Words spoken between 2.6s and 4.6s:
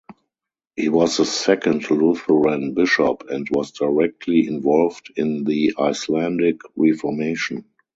bishop and was directly